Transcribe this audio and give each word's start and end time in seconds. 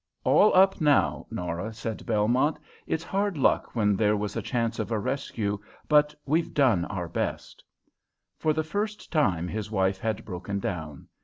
"All 0.23 0.51
up 0.55 0.81
now, 0.81 1.27
Norah," 1.29 1.71
said 1.75 2.07
Belmont. 2.07 2.57
"It's 2.87 3.03
hard 3.03 3.37
luck 3.37 3.75
when 3.75 3.95
there 3.95 4.17
was 4.17 4.35
a 4.35 4.41
chance 4.41 4.79
of 4.79 4.91
a 4.91 4.97
rescue, 4.97 5.59
but 5.87 6.15
we've 6.25 6.55
done 6.55 6.85
our 6.85 7.07
best." 7.07 7.63
For 8.39 8.51
the 8.51 8.63
first 8.63 9.11
time 9.11 9.47
his 9.47 9.69
wife 9.69 9.99
had 9.99 10.25
broken 10.25 10.59
down. 10.59 11.07